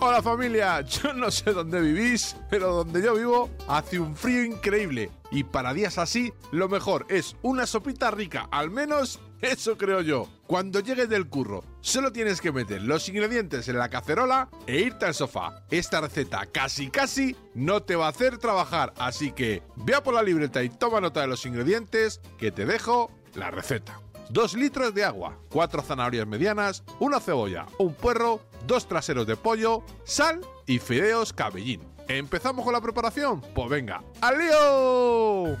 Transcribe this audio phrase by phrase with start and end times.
[0.00, 5.10] Hola familia, yo no sé dónde vivís, pero donde yo vivo hace un frío increíble
[5.30, 10.28] y para días así lo mejor es una sopita rica, al menos eso creo yo.
[10.46, 15.06] Cuando llegues del curro, solo tienes que meter los ingredientes en la cacerola e irte
[15.06, 15.64] al sofá.
[15.70, 20.22] Esta receta casi casi no te va a hacer trabajar, así que vea por la
[20.22, 24.00] libreta y toma nota de los ingredientes que te dejo la receta.
[24.30, 29.82] 2 litros de agua, 4 zanahorias medianas, una cebolla, un puerro, dos traseros de pollo,
[30.04, 31.82] sal y fideos cabellín.
[32.08, 33.40] ¿Empezamos con la preparación?
[33.54, 35.56] Pues venga, ¡al lío!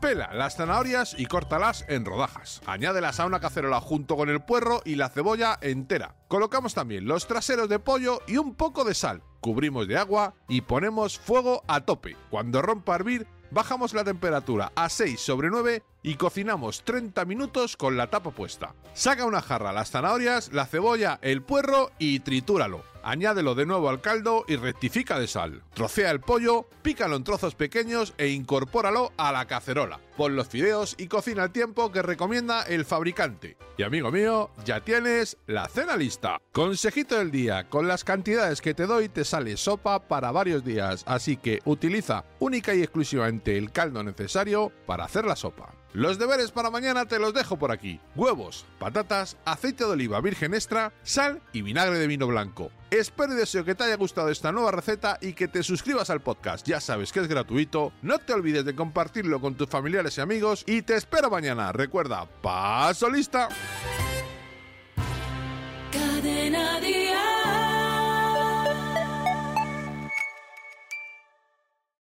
[0.00, 2.60] Pela las zanahorias y córtalas en rodajas.
[2.66, 6.16] Añádelas a una cacerola junto con el puerro y la cebolla entera.
[6.28, 9.22] Colocamos también los traseros de pollo y un poco de sal.
[9.40, 12.16] Cubrimos de agua y ponemos fuego a tope.
[12.30, 17.76] Cuando rompa a hervir, bajamos la temperatura a 6 sobre 9 y cocinamos 30 minutos
[17.76, 18.74] con la tapa puesta.
[18.94, 22.84] Saca una jarra las zanahorias, la cebolla, el puerro y tritúralo.
[23.02, 25.62] Añádelo de nuevo al caldo y rectifica de sal.
[25.74, 30.00] Trocea el pollo, pícalo en trozos pequeños e incorpóralo a la cacerola.
[30.16, 33.58] Pon los fideos y cocina el tiempo que recomienda el fabricante.
[33.76, 36.40] Y amigo mío, ya tienes la cena lista.
[36.52, 41.04] Consejito del día, con las cantidades que te doy te sale sopa para varios días,
[41.06, 45.74] así que utiliza única y exclusivamente el caldo necesario para hacer la sopa.
[45.96, 48.00] Los deberes para mañana te los dejo por aquí.
[48.14, 52.70] Huevos, patatas, aceite de oliva virgen extra, sal y vinagre de vino blanco.
[52.90, 56.20] Espero y deseo que te haya gustado esta nueva receta y que te suscribas al
[56.20, 56.68] podcast.
[56.68, 57.92] Ya sabes que es gratuito.
[58.02, 59.68] No te olvides de compartirlo con tus
[60.06, 61.72] y amigos y te espero mañana.
[61.72, 63.48] Recuerda, paso lista.